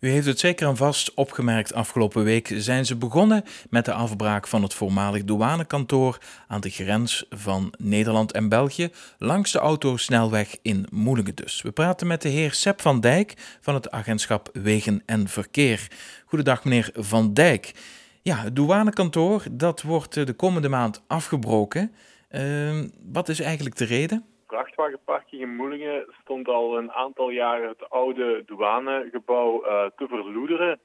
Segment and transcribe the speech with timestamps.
[0.00, 1.74] U heeft het zeker en vast opgemerkt.
[1.74, 7.26] Afgelopen week zijn ze begonnen met de afbraak van het voormalig douanekantoor aan de grens
[7.30, 11.62] van Nederland en België langs de autosnelweg in Moelingen dus.
[11.62, 15.88] We praten met de heer Sepp van Dijk van het agentschap Wegen en Verkeer.
[16.26, 17.72] Goedendag meneer Van Dijk.
[18.22, 21.92] Ja, het douanekantoor dat wordt de komende maand afgebroken.
[22.30, 24.24] Uh, wat is eigenlijk de reden?
[25.46, 30.80] Moelingen stond al een aantal jaren het oude douanegebouw uh, te verloederen.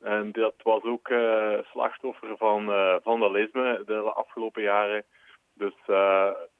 [0.00, 5.04] En dat was ook uh, slachtoffer van uh, vandalisme de afgelopen jaren.
[5.54, 5.74] Dus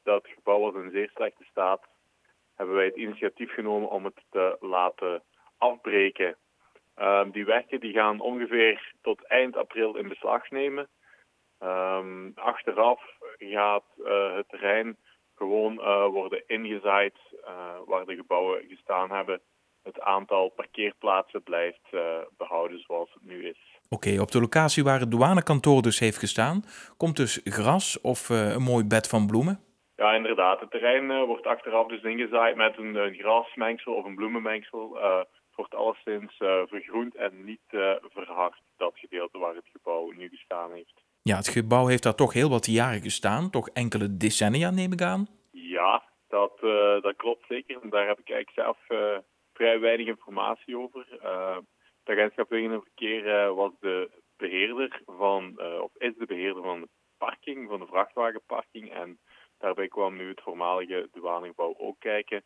[0.03, 1.83] dat gebouw was in zeer slechte staat.
[2.55, 5.23] Hebben wij het initiatief genomen om het te laten
[5.59, 6.37] afbreken.
[6.95, 10.89] Ehm, die werken die gaan ongeveer tot eind april in beslag nemen.
[11.61, 13.03] Um, achteraf
[13.39, 13.85] gaat
[14.35, 14.97] het terrein
[15.35, 17.49] gewoon uh, worden ingezaaid uh,
[17.87, 19.41] waar de gebouwen gestaan hebben.
[19.83, 22.01] Het aantal parkeerplaatsen blijft uh,
[22.37, 23.59] behouden zoals het nu is.
[23.89, 26.65] Oké, op de locatie waar het douanekantoor dus heeft gestaan,
[26.97, 29.61] komt dus gras of een mooi bed van bloemen?
[29.97, 30.61] Ja, inderdaad.
[30.61, 34.95] Het terrein wordt achteraf dus ingezaaid met een, een grasmengsel of een bloemenmengsel.
[34.95, 36.35] het wordt alleszins
[36.67, 37.67] vergroend en niet
[38.13, 41.03] verhard, dat gedeelte waar het gebouw nu gestaan heeft.
[41.31, 45.03] Ja, het gebouw heeft daar toch heel wat jaren gestaan, toch enkele decennia neem ik
[45.03, 45.27] aan?
[45.51, 47.91] Ja, dat, uh, dat klopt zeker.
[47.91, 49.19] Daar heb ik eigenlijk zelf uh,
[49.53, 51.07] vrij weinig informatie over.
[51.23, 51.57] Uh,
[52.05, 56.89] het agentschap Wegen en Verkeer was de beheerder van, of is de beheerder van de
[57.19, 58.93] parking, van de vrachtwagenparking.
[58.93, 59.19] En
[59.59, 62.43] daarbij kwam nu het voormalige douanegebouw ook kijken.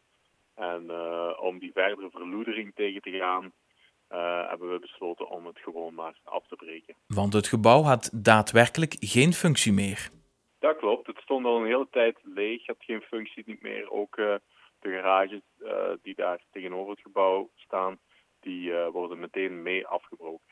[0.55, 0.91] En
[1.39, 3.53] om die verdere verloedering tegen te gaan,
[4.13, 6.95] uh, hebben we besloten om het gewoon maar af te breken.
[7.07, 10.11] Want het gebouw had daadwerkelijk geen functie meer.
[10.59, 11.07] Dat klopt.
[11.07, 13.91] Het stond al een hele tijd leeg, had geen functie niet meer.
[13.91, 14.35] Ook uh,
[14.79, 15.71] de garages uh,
[16.03, 17.99] die daar tegenover het gebouw staan,
[18.41, 20.47] die worden meteen mee afgebroken.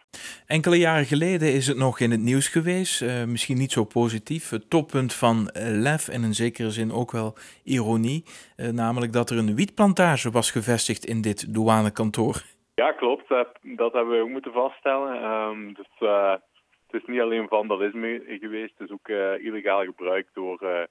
[0.47, 4.51] Enkele jaren geleden is het nog in het nieuws geweest, misschien niet zo positief.
[4.51, 7.35] Het toppunt van lef en in zekere zin ook wel
[7.65, 8.25] ironie,
[8.57, 12.43] namelijk dat er een wietplantage was gevestigd in dit douanekantoor.
[12.81, 13.29] Ja, klopt.
[13.29, 15.25] Dat, dat hebben we ook moeten vaststellen.
[15.25, 16.33] Um, dus uh,
[16.87, 20.89] het is niet alleen vandalisme geweest, het is ook uh, illegaal gebruik door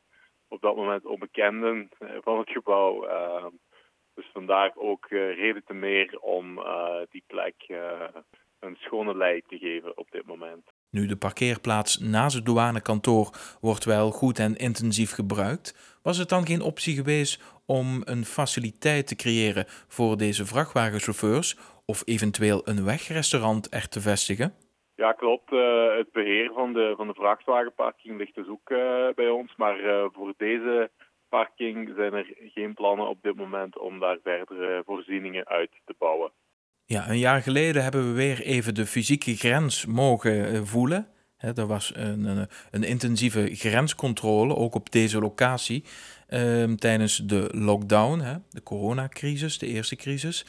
[0.47, 3.05] op dat moment onbekenden van het gebouw.
[3.05, 3.49] Ehm,
[4.13, 6.63] dus vandaar ook reden te meer om
[7.09, 7.55] die plek
[8.59, 10.74] een schone lei te geven op dit moment.
[10.95, 13.27] Nu de parkeerplaats naast het douanekantoor
[13.61, 19.07] wordt wel goed en intensief gebruikt, was het dan geen optie geweest om een faciliteit
[19.07, 24.53] te creëren voor deze vrachtwagenchauffeurs of eventueel een wegrestaurant er te vestigen?
[24.95, 25.51] Ja, klopt.
[25.51, 29.55] Uh, het beheer van de, van de vrachtwagenparking ligt dus ook uh, bij ons.
[29.55, 30.89] Maar uh, voor deze
[31.29, 36.31] parking zijn er geen plannen op dit moment om daar verdere voorzieningen uit te bouwen.
[36.87, 41.07] Ja, een jaar geleden hebben we weer even de fysieke grens mogen voelen.
[41.37, 45.83] He, er was een, een, een, intensieve grenscontrole, ook op deze locatie,
[46.27, 50.45] ehm, tijdens de lockdown, he, de coronacrisis, de eerste crisis.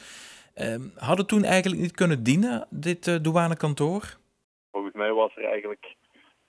[0.55, 4.17] Um, had het toen eigenlijk niet kunnen dienen, dit uh, douanekantoor?
[4.71, 5.95] Volgens mij was er eigenlijk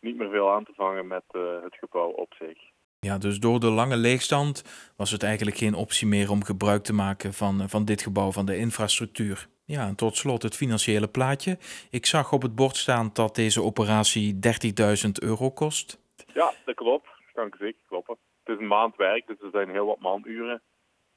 [0.01, 2.59] niet meer veel aan te vangen met uh, het gebouw op zich.
[3.01, 4.65] Ja, dus door de lange leegstand
[4.97, 8.47] was het eigenlijk geen optie meer om gebruik te maken van, van dit gebouw, van
[8.47, 9.49] de infrastructuur.
[9.75, 11.59] Ja, en tot slot het financiële plaatje.
[11.91, 16.01] Ik zag op het bord staan dat deze operatie 30.000 euro kost.
[16.35, 17.07] Ja, dat klopt.
[17.07, 18.17] Dat kan ik zeker kloppen.
[18.45, 20.63] Het is een maand werk, dus er zijn heel wat maanduren.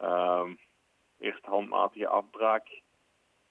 [0.01, 0.59] Um,
[1.19, 2.81] eerst handmatige afbraak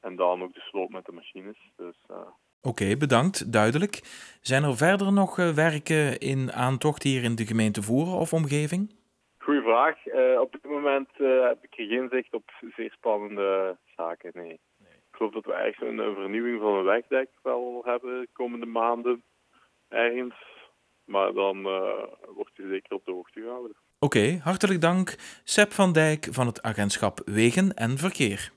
[0.01, 1.57] en dan ook de sloop met de machines.
[1.77, 2.17] Dus, uh...
[2.17, 2.29] Oké,
[2.63, 3.53] okay, bedankt.
[3.53, 4.01] Duidelijk.
[4.41, 8.95] Zijn er verder nog uh, werken in aantocht hier in de gemeente Voeren of omgeving?
[9.39, 10.07] Goeie vraag.
[10.07, 14.61] Uh, op dit moment heb ik geen zicht op zeer spannende zaken, nee.
[15.21, 19.23] Geloof dat we eigenlijk een, vernieuwing van een wegdek wel hebben de komende maanden
[19.89, 20.35] ergens.
[21.05, 21.63] Maar dan
[22.35, 23.77] wordt u zeker op de hoogte gehouden.
[23.99, 25.17] Oké, hartelijk dank.
[25.45, 28.53] Seb van Dijk van het agentschap Wegen en Verkeer.